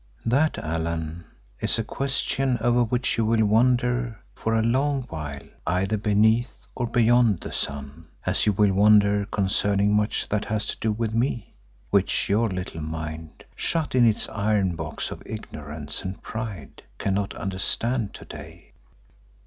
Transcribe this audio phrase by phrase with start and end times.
[0.25, 1.25] "That, Allan,
[1.59, 6.87] is a question over which you will wonder for a long while either beneath or
[6.87, 11.53] beyond the sun, as you will wonder concerning much that has to do with me,
[11.91, 18.11] which your little mind, shut in its iron box of ignorance and pride, cannot understand
[18.15, 18.71] to day.